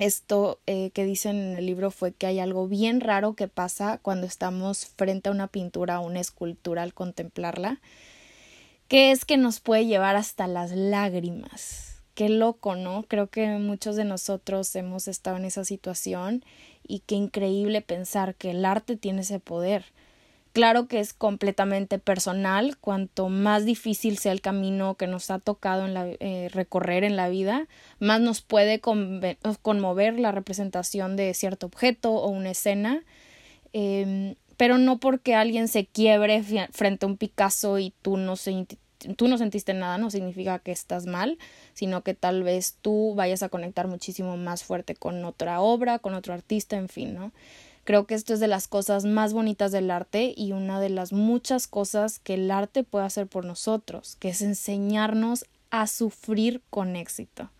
esto 0.00 0.60
eh, 0.66 0.90
que 0.94 1.04
dicen 1.04 1.36
en 1.36 1.58
el 1.58 1.66
libro 1.66 1.90
fue 1.90 2.12
que 2.12 2.26
hay 2.26 2.40
algo 2.40 2.66
bien 2.66 3.02
raro 3.02 3.34
que 3.34 3.48
pasa 3.48 3.98
cuando 4.00 4.26
estamos 4.26 4.86
frente 4.86 5.28
a 5.28 5.32
una 5.32 5.46
pintura 5.46 6.00
o 6.00 6.06
una 6.06 6.20
escultura 6.20 6.82
al 6.82 6.94
contemplarla, 6.94 7.80
que 8.88 9.10
es 9.10 9.26
que 9.26 9.36
nos 9.36 9.60
puede 9.60 9.84
llevar 9.84 10.16
hasta 10.16 10.46
las 10.46 10.72
lágrimas. 10.72 12.00
Qué 12.14 12.30
loco, 12.30 12.76
¿no? 12.76 13.04
Creo 13.08 13.28
que 13.28 13.46
muchos 13.58 13.94
de 13.94 14.04
nosotros 14.04 14.74
hemos 14.74 15.06
estado 15.06 15.36
en 15.36 15.44
esa 15.44 15.66
situación 15.66 16.44
y 16.82 17.00
qué 17.00 17.16
increíble 17.16 17.82
pensar 17.82 18.34
que 18.34 18.52
el 18.52 18.64
arte 18.64 18.96
tiene 18.96 19.20
ese 19.20 19.38
poder. 19.38 19.84
Claro 20.52 20.88
que 20.88 20.98
es 20.98 21.12
completamente 21.12 22.00
personal, 22.00 22.76
cuanto 22.76 23.28
más 23.28 23.64
difícil 23.64 24.18
sea 24.18 24.32
el 24.32 24.40
camino 24.40 24.96
que 24.96 25.06
nos 25.06 25.30
ha 25.30 25.38
tocado 25.38 25.86
en 25.86 25.94
la, 25.94 26.08
eh, 26.18 26.48
recorrer 26.52 27.04
en 27.04 27.14
la 27.14 27.28
vida, 27.28 27.68
más 28.00 28.20
nos 28.20 28.42
puede 28.42 28.80
conmover 28.80 30.18
la 30.18 30.32
representación 30.32 31.14
de 31.14 31.34
cierto 31.34 31.66
objeto 31.66 32.10
o 32.14 32.28
una 32.30 32.50
escena, 32.50 33.04
em, 33.72 34.34
pero 34.56 34.76
no 34.76 34.98
porque 34.98 35.36
alguien 35.36 35.68
se 35.68 35.86
quiebre 35.86 36.42
frente 36.72 37.06
a 37.06 37.08
un 37.08 37.16
Picasso 37.16 37.78
y 37.78 37.94
tú 38.02 38.16
no, 38.16 38.34
tú 39.16 39.28
no 39.28 39.38
sentiste 39.38 39.72
nada, 39.72 39.98
no 39.98 40.10
significa 40.10 40.58
que 40.58 40.72
estás 40.72 41.06
mal, 41.06 41.38
sino 41.74 42.02
que 42.02 42.14
tal 42.14 42.42
vez 42.42 42.76
tú 42.82 43.14
vayas 43.14 43.44
a 43.44 43.48
conectar 43.50 43.86
muchísimo 43.86 44.36
más 44.36 44.64
fuerte 44.64 44.96
con 44.96 45.24
otra 45.24 45.60
obra, 45.60 46.00
con 46.00 46.14
otro 46.14 46.34
artista, 46.34 46.76
en 46.76 46.88
fin, 46.88 47.14
¿no? 47.14 47.32
Creo 47.84 48.06
que 48.06 48.14
esto 48.14 48.34
es 48.34 48.40
de 48.40 48.46
las 48.46 48.68
cosas 48.68 49.04
más 49.04 49.32
bonitas 49.32 49.72
del 49.72 49.90
arte 49.90 50.34
y 50.36 50.52
una 50.52 50.80
de 50.80 50.90
las 50.90 51.12
muchas 51.12 51.66
cosas 51.66 52.18
que 52.18 52.34
el 52.34 52.50
arte 52.50 52.84
puede 52.84 53.06
hacer 53.06 53.26
por 53.26 53.44
nosotros, 53.44 54.16
que 54.20 54.28
es 54.28 54.42
enseñarnos 54.42 55.46
a 55.70 55.86
sufrir 55.86 56.62
con 56.70 56.96
éxito. 56.96 57.50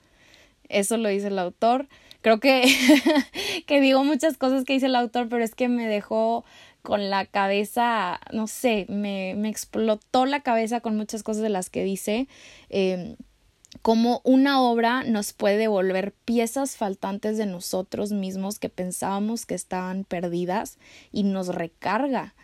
Eso 0.68 0.96
lo 0.96 1.08
dice 1.08 1.28
el 1.28 1.38
autor. 1.38 1.88
Creo 2.20 2.38
que, 2.38 2.62
que 3.66 3.80
digo 3.80 4.04
muchas 4.04 4.36
cosas 4.36 4.64
que 4.64 4.74
dice 4.74 4.86
el 4.86 4.96
autor, 4.96 5.28
pero 5.28 5.42
es 5.42 5.54
que 5.54 5.68
me 5.68 5.86
dejó 5.86 6.44
con 6.82 7.10
la 7.10 7.26
cabeza, 7.26 8.20
no 8.32 8.46
sé, 8.46 8.86
me, 8.88 9.34
me 9.36 9.48
explotó 9.48 10.26
la 10.26 10.40
cabeza 10.40 10.80
con 10.80 10.96
muchas 10.96 11.22
cosas 11.22 11.42
de 11.42 11.50
las 11.50 11.70
que 11.70 11.84
dice. 11.84 12.28
Eh, 12.68 13.16
como 13.82 14.20
una 14.24 14.60
obra 14.60 15.04
nos 15.04 15.32
puede 15.32 15.56
devolver 15.56 16.12
piezas 16.24 16.76
faltantes 16.76 17.38
de 17.38 17.46
nosotros 17.46 18.12
mismos 18.12 18.58
que 18.58 18.68
pensábamos 18.68 19.46
que 19.46 19.54
estaban 19.54 20.04
perdidas 20.04 20.78
y 21.12 21.22
nos 21.22 21.48
recarga. 21.48 22.34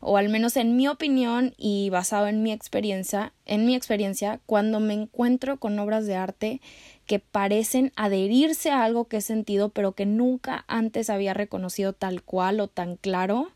O 0.00 0.16
al 0.16 0.28
menos 0.28 0.56
en 0.56 0.76
mi 0.76 0.86
opinión 0.86 1.54
y 1.56 1.90
basado 1.90 2.28
en 2.28 2.44
mi 2.44 2.52
experiencia, 2.52 3.32
en 3.46 3.66
mi 3.66 3.74
experiencia, 3.74 4.40
cuando 4.46 4.78
me 4.78 4.94
encuentro 4.94 5.58
con 5.58 5.76
obras 5.80 6.06
de 6.06 6.14
arte 6.14 6.60
que 7.06 7.18
parecen 7.18 7.92
adherirse 7.96 8.70
a 8.70 8.84
algo 8.84 9.06
que 9.06 9.16
he 9.16 9.20
sentido 9.20 9.70
pero 9.70 9.92
que 9.92 10.06
nunca 10.06 10.64
antes 10.68 11.10
había 11.10 11.34
reconocido 11.34 11.92
tal 11.92 12.22
cual 12.22 12.60
o 12.60 12.68
tan 12.68 12.96
claro, 12.96 13.50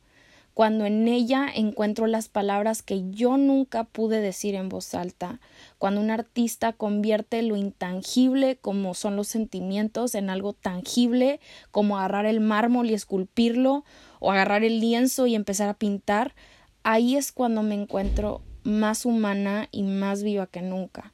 cuando 0.54 0.84
en 0.84 1.06
ella 1.06 1.46
encuentro 1.54 2.06
las 2.06 2.28
palabras 2.28 2.82
que 2.82 3.10
yo 3.10 3.36
nunca 3.36 3.84
pude 3.84 4.20
decir 4.20 4.54
en 4.54 4.68
voz 4.68 4.94
alta, 4.94 5.40
cuando 5.82 6.00
un 6.00 6.12
artista 6.12 6.72
convierte 6.72 7.42
lo 7.42 7.56
intangible 7.56 8.56
como 8.56 8.94
son 8.94 9.16
los 9.16 9.26
sentimientos 9.26 10.14
en 10.14 10.30
algo 10.30 10.52
tangible, 10.52 11.40
como 11.72 11.98
agarrar 11.98 12.24
el 12.24 12.38
mármol 12.38 12.88
y 12.88 12.94
esculpirlo, 12.94 13.84
o 14.20 14.30
agarrar 14.30 14.62
el 14.62 14.78
lienzo 14.78 15.26
y 15.26 15.34
empezar 15.34 15.68
a 15.68 15.74
pintar, 15.74 16.36
ahí 16.84 17.16
es 17.16 17.32
cuando 17.32 17.64
me 17.64 17.74
encuentro 17.74 18.42
más 18.62 19.04
humana 19.04 19.66
y 19.72 19.82
más 19.82 20.22
viva 20.22 20.46
que 20.46 20.62
nunca. 20.62 21.12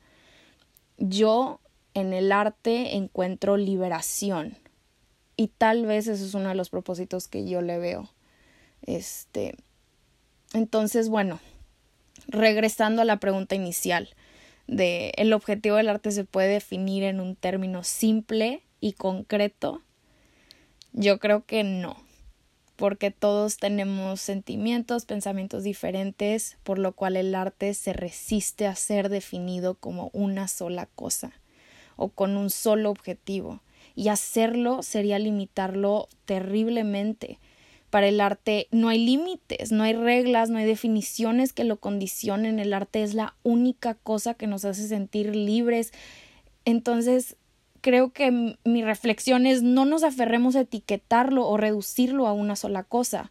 Yo 0.98 1.60
en 1.94 2.12
el 2.12 2.30
arte 2.30 2.94
encuentro 2.94 3.56
liberación 3.56 4.58
y 5.34 5.48
tal 5.48 5.86
vez 5.86 6.08
eso 6.08 6.22
es 6.22 6.34
uno 6.34 6.50
de 6.50 6.54
los 6.54 6.68
propósitos 6.68 7.26
que 7.26 7.48
yo 7.48 7.62
le 7.62 7.78
veo 7.78 8.10
este, 8.82 9.54
entonces, 10.52 11.08
bueno, 11.08 11.40
regresando 12.26 13.00
a 13.00 13.06
la 13.06 13.18
pregunta 13.18 13.54
inicial 13.54 14.10
de 14.68 15.12
el 15.16 15.32
objetivo 15.32 15.76
del 15.76 15.88
arte 15.88 16.12
se 16.12 16.24
puede 16.24 16.48
definir 16.48 17.02
en 17.02 17.18
un 17.18 17.34
término 17.34 17.82
simple 17.82 18.62
y 18.80 18.92
concreto, 18.92 19.82
yo 20.92 21.18
creo 21.18 21.44
que 21.44 21.64
no, 21.64 21.96
porque 22.76 23.10
todos 23.10 23.56
tenemos 23.56 24.20
sentimientos, 24.20 25.04
pensamientos 25.04 25.64
diferentes, 25.64 26.58
por 26.62 26.78
lo 26.78 26.92
cual 26.92 27.16
el 27.16 27.34
arte 27.34 27.74
se 27.74 27.92
resiste 27.92 28.66
a 28.66 28.76
ser 28.76 29.08
definido 29.08 29.74
como 29.74 30.10
una 30.12 30.46
sola 30.48 30.86
cosa 30.94 31.32
o 31.96 32.10
con 32.10 32.36
un 32.36 32.50
solo 32.50 32.90
objetivo, 32.90 33.60
y 33.96 34.08
hacerlo 34.08 34.84
sería 34.84 35.18
limitarlo 35.18 36.08
terriblemente, 36.26 37.40
para 37.90 38.08
el 38.08 38.20
arte 38.20 38.68
no 38.70 38.88
hay 38.88 39.04
límites, 39.04 39.72
no 39.72 39.82
hay 39.82 39.94
reglas, 39.94 40.50
no 40.50 40.58
hay 40.58 40.66
definiciones 40.66 41.52
que 41.52 41.64
lo 41.64 41.78
condicionen. 41.78 42.58
El 42.58 42.74
arte 42.74 43.02
es 43.02 43.14
la 43.14 43.34
única 43.42 43.94
cosa 43.94 44.34
que 44.34 44.46
nos 44.46 44.64
hace 44.64 44.86
sentir 44.88 45.34
libres. 45.34 45.92
Entonces, 46.64 47.36
creo 47.80 48.12
que 48.12 48.56
mi 48.64 48.82
reflexión 48.82 49.46
es 49.46 49.62
no 49.62 49.84
nos 49.84 50.02
aferremos 50.02 50.56
a 50.56 50.60
etiquetarlo 50.60 51.46
o 51.46 51.56
reducirlo 51.56 52.26
a 52.26 52.32
una 52.32 52.56
sola 52.56 52.84
cosa. 52.84 53.30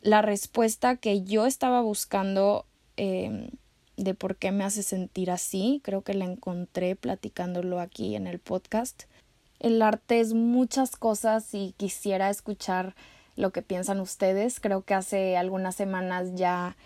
La 0.00 0.22
respuesta 0.22 0.96
que 0.96 1.22
yo 1.22 1.46
estaba 1.46 1.82
buscando 1.82 2.64
em, 2.96 3.50
de 3.96 4.14
por 4.14 4.36
qué 4.36 4.52
me 4.52 4.64
hace 4.64 4.82
sentir 4.82 5.30
así, 5.30 5.80
creo 5.84 6.02
que 6.02 6.14
la 6.14 6.24
encontré 6.24 6.96
platicándolo 6.96 7.80
aquí 7.80 8.14
en 8.14 8.26
el 8.26 8.38
podcast. 8.38 9.04
El 9.58 9.82
arte 9.82 10.20
es 10.20 10.34
muchas 10.34 10.96
cosas 10.96 11.52
y 11.52 11.74
quisiera 11.76 12.30
escuchar 12.30 12.94
lo 13.38 13.50
que 13.50 13.62
piensan 13.62 14.00
ustedes. 14.00 14.60
Creo 14.60 14.82
que 14.82 14.94
hace 14.94 15.36
algunas 15.36 15.74
semanas 15.74 16.34
ya 16.34 16.76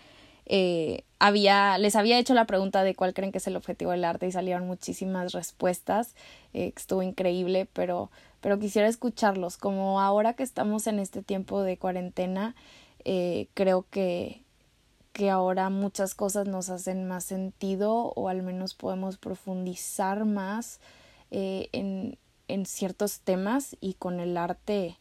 eh, 0.45 1.03
había, 1.19 1.77
les 1.77 1.95
había 1.95 2.19
hecho 2.19 2.33
la 2.33 2.45
pregunta 2.45 2.83
de 2.83 2.95
cuál 2.95 3.13
creen 3.13 3.31
que 3.31 3.37
es 3.37 3.47
el 3.47 3.55
objetivo 3.55 3.91
del 3.91 4.05
arte 4.05 4.27
y 4.27 4.31
salieron 4.31 4.67
muchísimas 4.67 5.31
respuestas. 5.31 6.15
Eh, 6.53 6.71
estuvo 6.75 7.01
increíble, 7.01 7.67
pero, 7.73 8.11
pero 8.41 8.59
quisiera 8.59 8.87
escucharlos. 8.87 9.57
Como 9.57 9.99
ahora 9.99 10.33
que 10.33 10.43
estamos 10.43 10.87
en 10.87 10.99
este 10.99 11.23
tiempo 11.23 11.61
de 11.63 11.77
cuarentena, 11.77 12.55
eh, 13.05 13.47
creo 13.53 13.85
que, 13.89 14.43
que 15.11 15.29
ahora 15.29 15.69
muchas 15.69 16.13
cosas 16.13 16.47
nos 16.47 16.69
hacen 16.69 17.07
más 17.07 17.23
sentido 17.23 18.13
o 18.15 18.29
al 18.29 18.43
menos 18.43 18.75
podemos 18.75 19.17
profundizar 19.17 20.25
más 20.25 20.79
en, 21.31 22.19
en 22.47 22.65
ciertos 22.67 23.21
temas 23.21 23.75
y 23.81 23.95
con 23.95 24.19
el 24.19 24.37
arte, 24.37 24.97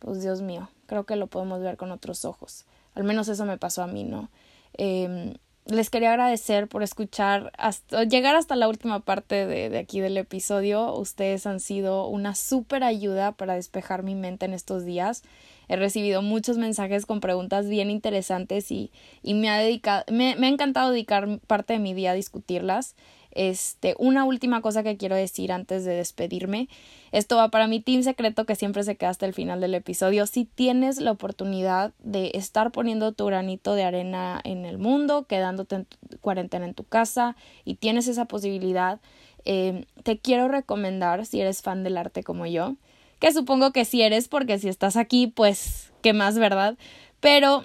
pues 0.00 0.20
Dios 0.20 0.42
mío, 0.42 0.68
creo 0.92 1.04
que 1.04 1.16
lo 1.16 1.26
podemos 1.26 1.62
ver 1.62 1.78
con 1.78 1.90
otros 1.90 2.26
ojos. 2.26 2.66
Al 2.94 3.04
menos 3.04 3.26
eso 3.28 3.46
me 3.46 3.56
pasó 3.56 3.82
a 3.82 3.86
mí, 3.86 4.04
¿no? 4.04 4.28
Eh, 4.74 5.34
les 5.64 5.88
quería 5.88 6.10
agradecer 6.10 6.68
por 6.68 6.82
escuchar 6.82 7.50
hasta 7.56 8.04
llegar 8.04 8.36
hasta 8.36 8.56
la 8.56 8.68
última 8.68 9.00
parte 9.00 9.46
de, 9.46 9.70
de 9.70 9.78
aquí 9.78 10.00
del 10.00 10.18
episodio. 10.18 10.92
Ustedes 10.94 11.46
han 11.46 11.60
sido 11.60 12.08
una 12.08 12.34
súper 12.34 12.84
ayuda 12.84 13.32
para 13.32 13.54
despejar 13.54 14.02
mi 14.02 14.14
mente 14.14 14.44
en 14.44 14.52
estos 14.52 14.84
días. 14.84 15.22
he 15.68 15.76
recibido 15.76 16.20
muchos 16.20 16.58
mensajes 16.58 17.06
con 17.06 17.20
preguntas 17.20 17.68
bien 17.70 17.90
interesantes 17.90 18.70
y, 18.70 18.90
y 19.22 19.32
me, 19.32 19.48
ha 19.48 19.56
dedicado, 19.56 20.04
me, 20.12 20.36
me 20.36 20.48
ha 20.48 20.50
encantado 20.50 20.90
dedicar 20.90 21.38
parte 21.46 21.72
de 21.72 21.78
mi 21.78 21.94
día 21.94 22.10
a 22.10 22.14
discutirlas. 22.14 22.96
Este, 23.34 23.94
una 23.98 24.24
última 24.24 24.60
cosa 24.60 24.82
que 24.82 24.96
quiero 24.96 25.16
decir 25.16 25.52
antes 25.52 25.84
de 25.84 25.94
despedirme. 25.94 26.68
Esto 27.10 27.36
va 27.36 27.50
para 27.50 27.66
mi 27.66 27.80
team 27.80 28.02
secreto 28.02 28.46
que 28.46 28.54
siempre 28.54 28.84
se 28.84 28.96
queda 28.96 29.10
hasta 29.10 29.26
el 29.26 29.34
final 29.34 29.60
del 29.60 29.74
episodio. 29.74 30.26
Si 30.26 30.44
tienes 30.44 31.00
la 31.00 31.12
oportunidad 31.12 31.92
de 31.98 32.32
estar 32.34 32.70
poniendo 32.72 33.12
tu 33.12 33.26
granito 33.26 33.74
de 33.74 33.84
arena 33.84 34.40
en 34.44 34.64
el 34.64 34.78
mundo, 34.78 35.26
quedándote 35.26 35.76
en 35.76 35.86
cuarentena 36.20 36.66
en 36.66 36.74
tu 36.74 36.84
casa 36.84 37.36
y 37.64 37.74
tienes 37.74 38.08
esa 38.08 38.26
posibilidad, 38.26 39.00
eh, 39.44 39.84
te 40.02 40.18
quiero 40.18 40.48
recomendar, 40.48 41.26
si 41.26 41.40
eres 41.40 41.62
fan 41.62 41.82
del 41.84 41.96
arte 41.96 42.22
como 42.22 42.46
yo, 42.46 42.76
que 43.18 43.32
supongo 43.32 43.72
que 43.72 43.84
si 43.84 44.02
eres, 44.02 44.28
porque 44.28 44.58
si 44.58 44.68
estás 44.68 44.96
aquí, 44.96 45.26
pues, 45.26 45.92
¿qué 46.02 46.12
más, 46.12 46.38
verdad? 46.38 46.76
Pero 47.20 47.64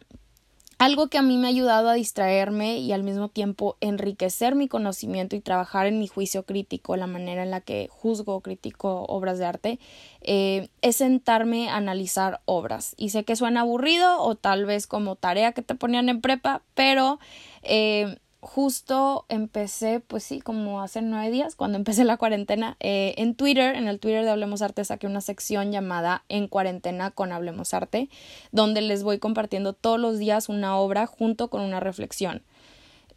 algo 0.77 1.07
que 1.07 1.17
a 1.17 1.23
mí 1.23 1.37
me 1.37 1.47
ha 1.47 1.49
ayudado 1.49 1.89
a 1.89 1.93
distraerme 1.93 2.77
y 2.77 2.91
al 2.91 3.03
mismo 3.03 3.29
tiempo 3.29 3.77
enriquecer 3.81 4.53
mi 4.53 4.67
conocimiento 4.67 5.35
y 5.35 5.41
trabajar 5.41 5.87
en 5.87 5.99
mi 5.99 6.07
juicio 6.07 6.43
crítico, 6.43 6.95
la 6.95 7.07
manera 7.07 7.43
en 7.43 7.51
la 7.51 7.61
que 7.61 7.89
juzgo 7.91 8.35
o 8.35 8.41
critico 8.41 9.03
obras 9.05 9.39
de 9.39 9.45
arte, 9.45 9.79
eh, 10.21 10.69
es 10.81 10.97
sentarme 10.97 11.69
a 11.69 11.77
analizar 11.77 12.41
obras. 12.45 12.93
Y 12.97 13.09
sé 13.09 13.23
que 13.23 13.35
suena 13.35 13.61
aburrido 13.61 14.21
o 14.21 14.35
tal 14.35 14.65
vez 14.65 14.85
como 14.85 15.15
tarea 15.15 15.51
que 15.51 15.63
te 15.63 15.73
ponían 15.73 16.09
en 16.09 16.21
prepa, 16.21 16.61
pero 16.75 17.19
eh, 17.63 18.17
justo 18.47 19.25
empecé, 19.27 19.99
pues 19.99 20.23
sí, 20.23 20.39
como 20.39 20.81
hace 20.81 21.01
nueve 21.01 21.29
días, 21.29 21.55
cuando 21.55 21.77
empecé 21.77 22.05
la 22.05 22.15
cuarentena, 22.15 22.77
eh, 22.79 23.13
en 23.17 23.35
Twitter, 23.35 23.75
en 23.75 23.87
el 23.89 23.99
Twitter 23.99 24.23
de 24.23 24.31
Hablemos 24.31 24.61
Arte, 24.61 24.85
saqué 24.85 25.05
una 25.05 25.21
sección 25.21 25.71
llamada 25.71 26.23
En 26.29 26.47
cuarentena 26.47 27.11
con 27.11 27.33
Hablemos 27.33 27.73
Arte, 27.73 28.09
donde 28.53 28.81
les 28.81 29.03
voy 29.03 29.19
compartiendo 29.19 29.73
todos 29.73 29.99
los 29.99 30.17
días 30.17 30.47
una 30.47 30.77
obra 30.77 31.05
junto 31.07 31.49
con 31.49 31.61
una 31.61 31.81
reflexión. 31.81 32.41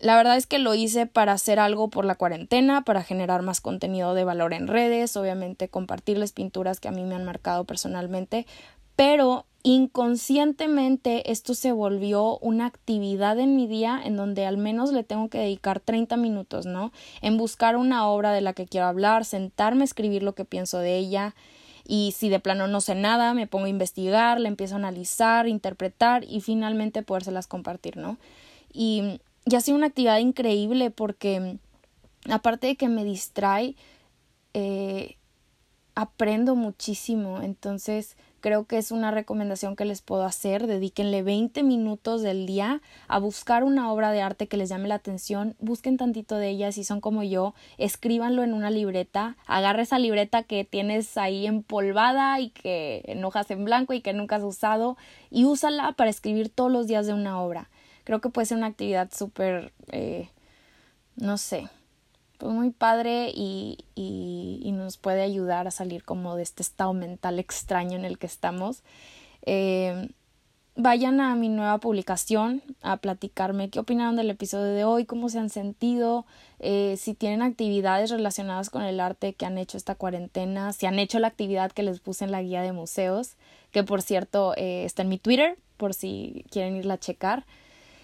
La 0.00 0.16
verdad 0.16 0.36
es 0.36 0.46
que 0.46 0.58
lo 0.58 0.74
hice 0.74 1.06
para 1.06 1.32
hacer 1.32 1.60
algo 1.60 1.88
por 1.88 2.04
la 2.04 2.16
cuarentena, 2.16 2.82
para 2.82 3.04
generar 3.04 3.42
más 3.42 3.60
contenido 3.60 4.14
de 4.14 4.24
valor 4.24 4.52
en 4.52 4.66
redes, 4.66 5.16
obviamente 5.16 5.68
compartirles 5.68 6.32
pinturas 6.32 6.80
que 6.80 6.88
a 6.88 6.92
mí 6.92 7.04
me 7.04 7.14
han 7.14 7.24
marcado 7.24 7.64
personalmente, 7.64 8.46
pero 9.00 9.46
inconscientemente 9.62 11.32
esto 11.32 11.54
se 11.54 11.72
volvió 11.72 12.36
una 12.40 12.66
actividad 12.66 13.38
en 13.38 13.56
mi 13.56 13.66
día 13.66 13.98
en 14.04 14.14
donde 14.14 14.44
al 14.44 14.58
menos 14.58 14.92
le 14.92 15.04
tengo 15.04 15.30
que 15.30 15.38
dedicar 15.38 15.80
30 15.80 16.18
minutos, 16.18 16.66
¿no? 16.66 16.92
En 17.22 17.38
buscar 17.38 17.78
una 17.78 18.06
obra 18.06 18.30
de 18.34 18.42
la 18.42 18.52
que 18.52 18.66
quiero 18.66 18.88
hablar, 18.88 19.24
sentarme 19.24 19.80
a 19.80 19.84
escribir 19.84 20.22
lo 20.22 20.34
que 20.34 20.44
pienso 20.44 20.80
de 20.80 20.98
ella 20.98 21.34
y 21.88 22.12
si 22.14 22.28
de 22.28 22.40
plano 22.40 22.66
no 22.66 22.82
sé 22.82 22.94
nada, 22.94 23.32
me 23.32 23.46
pongo 23.46 23.64
a 23.64 23.70
investigar, 23.70 24.38
la 24.38 24.48
empiezo 24.48 24.74
a 24.74 24.78
analizar, 24.80 25.48
interpretar 25.48 26.22
y 26.24 26.42
finalmente 26.42 27.02
podérselas 27.02 27.46
compartir, 27.46 27.96
¿no? 27.96 28.18
Y, 28.70 29.18
y 29.46 29.54
ha 29.54 29.62
sido 29.62 29.78
una 29.78 29.86
actividad 29.86 30.18
increíble 30.18 30.90
porque 30.90 31.56
aparte 32.28 32.66
de 32.66 32.76
que 32.76 32.90
me 32.90 33.04
distrae, 33.04 33.76
eh, 34.52 35.16
aprendo 35.94 36.54
muchísimo, 36.54 37.40
entonces 37.40 38.18
creo 38.40 38.64
que 38.64 38.78
es 38.78 38.90
una 38.90 39.10
recomendación 39.10 39.76
que 39.76 39.84
les 39.84 40.02
puedo 40.02 40.24
hacer. 40.24 40.66
Dedíquenle 40.66 41.22
20 41.22 41.62
minutos 41.62 42.22
del 42.22 42.46
día 42.46 42.80
a 43.08 43.18
buscar 43.18 43.64
una 43.64 43.92
obra 43.92 44.10
de 44.12 44.22
arte 44.22 44.48
que 44.48 44.56
les 44.56 44.68
llame 44.68 44.88
la 44.88 44.96
atención. 44.96 45.56
Busquen 45.60 45.96
tantito 45.96 46.36
de 46.36 46.48
ella 46.48 46.72
si 46.72 46.84
son 46.84 47.00
como 47.00 47.22
yo. 47.22 47.54
Escríbanlo 47.78 48.42
en 48.42 48.54
una 48.54 48.70
libreta. 48.70 49.36
Agarra 49.46 49.82
esa 49.82 49.98
libreta 49.98 50.42
que 50.42 50.64
tienes 50.64 51.16
ahí 51.16 51.46
empolvada 51.46 52.40
y 52.40 52.50
que 52.50 53.02
enojas 53.06 53.50
en 53.50 53.64
blanco 53.64 53.92
y 53.92 54.00
que 54.00 54.12
nunca 54.12 54.36
has 54.36 54.42
usado 54.42 54.96
y 55.30 55.44
úsala 55.44 55.92
para 55.92 56.10
escribir 56.10 56.48
todos 56.48 56.70
los 56.70 56.86
días 56.86 57.06
de 57.06 57.14
una 57.14 57.40
obra. 57.40 57.70
Creo 58.04 58.20
que 58.20 58.30
puede 58.30 58.46
ser 58.46 58.58
una 58.58 58.66
actividad 58.66 59.10
súper, 59.12 59.72
eh, 59.92 60.28
no 61.16 61.38
sé, 61.38 61.68
pues 62.40 62.52
muy 62.54 62.70
padre 62.70 63.30
y, 63.34 63.78
y, 63.94 64.72
nos 64.72 64.96
puede 64.96 65.22
ayudar 65.22 65.68
a 65.68 65.70
salir 65.70 66.04
como 66.04 66.36
de 66.36 66.42
este 66.42 66.62
estado 66.62 66.94
mental 66.94 67.38
extraño 67.38 67.96
en 67.96 68.06
el 68.06 68.18
que 68.18 68.26
estamos. 68.26 68.82
Eh, 69.42 70.08
vayan 70.74 71.20
a 71.20 71.34
mi 71.34 71.50
nueva 71.50 71.78
publicación 71.78 72.62
a 72.80 72.96
platicarme 72.96 73.68
qué 73.68 73.78
opinaron 73.78 74.16
del 74.16 74.30
episodio 74.30 74.72
de 74.72 74.84
hoy, 74.84 75.04
cómo 75.04 75.28
se 75.28 75.38
han 75.38 75.50
sentido, 75.50 76.24
eh, 76.60 76.94
si 76.96 77.12
tienen 77.12 77.42
actividades 77.42 78.10
relacionadas 78.10 78.70
con 78.70 78.82
el 78.84 79.00
arte 79.00 79.34
que 79.34 79.44
han 79.44 79.58
hecho 79.58 79.76
esta 79.76 79.94
cuarentena, 79.94 80.72
si 80.72 80.86
han 80.86 80.98
hecho 80.98 81.18
la 81.18 81.28
actividad 81.28 81.72
que 81.72 81.82
les 81.82 82.00
puse 82.00 82.24
en 82.24 82.32
la 82.32 82.42
guía 82.42 82.62
de 82.62 82.72
museos, 82.72 83.36
que 83.70 83.84
por 83.84 84.00
cierto 84.00 84.54
eh, 84.56 84.84
está 84.86 85.02
en 85.02 85.10
mi 85.10 85.18
Twitter, 85.18 85.58
por 85.76 85.92
si 85.92 86.46
quieren 86.50 86.76
irla 86.76 86.94
a 86.94 87.00
checar. 87.00 87.44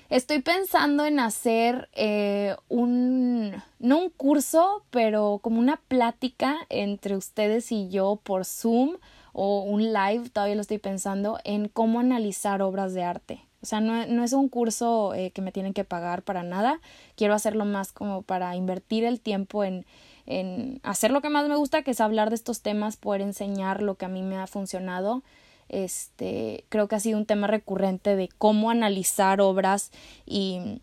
Estoy 0.08 0.40
pensando 0.40 1.04
en 1.04 1.18
hacer 1.18 1.88
eh, 1.92 2.54
un, 2.68 3.60
no 3.80 3.98
un 3.98 4.10
curso, 4.10 4.84
pero 4.90 5.40
como 5.42 5.58
una 5.58 5.78
plática 5.88 6.58
entre 6.68 7.16
ustedes 7.16 7.72
y 7.72 7.88
yo 7.88 8.20
por 8.22 8.44
Zoom 8.44 8.98
o 9.32 9.62
un 9.62 9.92
live, 9.92 10.28
todavía 10.30 10.54
lo 10.54 10.60
estoy 10.60 10.78
pensando, 10.78 11.40
en 11.42 11.68
cómo 11.68 11.98
analizar 11.98 12.62
obras 12.62 12.94
de 12.94 13.02
arte. 13.02 13.44
O 13.62 13.66
sea, 13.66 13.80
no, 13.80 14.06
no 14.06 14.22
es 14.22 14.32
un 14.32 14.48
curso 14.48 15.12
eh, 15.12 15.32
que 15.32 15.42
me 15.42 15.50
tienen 15.50 15.74
que 15.74 15.82
pagar 15.82 16.22
para 16.22 16.44
nada. 16.44 16.80
Quiero 17.16 17.34
hacerlo 17.34 17.64
más 17.64 17.90
como 17.90 18.22
para 18.22 18.54
invertir 18.54 19.02
el 19.04 19.20
tiempo 19.20 19.64
en, 19.64 19.86
en 20.24 20.78
hacer 20.84 21.10
lo 21.10 21.20
que 21.20 21.30
más 21.30 21.48
me 21.48 21.56
gusta, 21.56 21.82
que 21.82 21.90
es 21.90 22.00
hablar 22.00 22.28
de 22.28 22.36
estos 22.36 22.60
temas, 22.60 22.96
poder 22.96 23.22
enseñar 23.22 23.82
lo 23.82 23.96
que 23.96 24.04
a 24.04 24.08
mí 24.08 24.22
me 24.22 24.36
ha 24.36 24.46
funcionado 24.46 25.24
este, 25.68 26.64
creo 26.68 26.88
que 26.88 26.96
ha 26.96 27.00
sido 27.00 27.18
un 27.18 27.26
tema 27.26 27.46
recurrente 27.46 28.16
de 28.16 28.28
cómo 28.38 28.70
analizar 28.70 29.40
obras 29.40 29.90
y, 30.24 30.80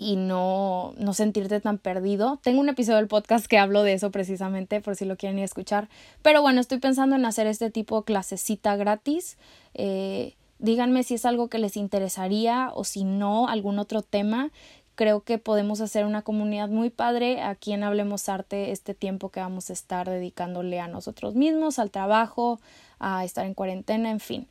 y 0.00 0.16
no, 0.16 0.94
no 0.96 1.12
sentirte 1.12 1.60
tan 1.60 1.76
perdido. 1.76 2.38
Tengo 2.42 2.60
un 2.60 2.70
episodio 2.70 2.96
del 2.96 3.06
podcast 3.06 3.46
que 3.46 3.58
hablo 3.58 3.82
de 3.82 3.92
eso 3.92 4.10
precisamente, 4.10 4.80
por 4.80 4.96
si 4.96 5.04
lo 5.04 5.16
quieren 5.16 5.38
ir 5.38 5.42
a 5.42 5.44
escuchar. 5.44 5.88
Pero 6.22 6.40
bueno, 6.40 6.60
estoy 6.60 6.78
pensando 6.78 7.16
en 7.16 7.26
hacer 7.26 7.46
este 7.46 7.70
tipo 7.70 8.00
de 8.00 8.04
clasecita 8.04 8.76
gratis. 8.76 9.36
Eh, 9.74 10.36
díganme 10.58 11.02
si 11.02 11.14
es 11.14 11.26
algo 11.26 11.48
que 11.48 11.58
les 11.58 11.76
interesaría 11.76 12.70
o 12.74 12.84
si 12.84 13.04
no, 13.04 13.46
algún 13.46 13.78
otro 13.78 14.00
tema. 14.00 14.50
Creo 14.94 15.20
que 15.20 15.36
podemos 15.36 15.82
hacer 15.82 16.04
una 16.06 16.22
comunidad 16.22 16.68
muy 16.68 16.88
padre 16.88 17.42
aquí 17.42 17.72
en 17.72 17.82
Hablemos 17.84 18.28
Arte 18.28 18.70
este 18.70 18.94
tiempo 18.94 19.28
que 19.28 19.40
vamos 19.40 19.70
a 19.70 19.74
estar 19.74 20.08
dedicándole 20.08 20.80
a 20.80 20.88
nosotros 20.88 21.34
mismos, 21.34 21.78
al 21.78 21.90
trabajo, 21.90 22.58
a 23.00 23.24
estar 23.24 23.44
en 23.44 23.54
cuarentena, 23.54 24.10
en 24.10 24.20
fin. 24.20 24.46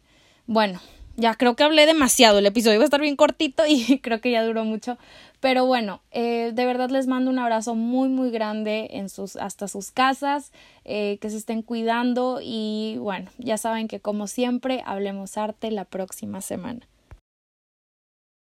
Bueno, 0.47 0.81
ya 1.15 1.35
creo 1.35 1.55
que 1.55 1.63
hablé 1.63 1.85
demasiado, 1.85 2.39
el 2.39 2.45
episodio 2.45 2.75
iba 2.75 2.83
a 2.83 2.85
estar 2.85 3.01
bien 3.01 3.15
cortito 3.15 3.63
y 3.67 3.99
creo 4.03 4.19
que 4.21 4.31
ya 4.31 4.43
duró 4.43 4.65
mucho, 4.65 4.97
pero 5.39 5.65
bueno, 5.65 6.01
eh, 6.11 6.51
de 6.53 6.65
verdad 6.65 6.89
les 6.89 7.07
mando 7.07 7.29
un 7.29 7.39
abrazo 7.39 7.75
muy 7.75 8.09
muy 8.09 8.31
grande 8.31 8.87
en 8.91 9.09
sus, 9.09 9.35
hasta 9.35 9.67
sus 9.67 9.91
casas, 9.91 10.51
eh, 10.85 11.17
que 11.21 11.29
se 11.29 11.37
estén 11.37 11.61
cuidando 11.61 12.39
y 12.41 12.97
bueno, 12.99 13.29
ya 13.37 13.57
saben 13.57 13.87
que 13.87 13.99
como 13.99 14.27
siempre, 14.27 14.81
hablemos 14.85 15.37
arte 15.37 15.71
la 15.71 15.85
próxima 15.85 16.41
semana. 16.41 16.87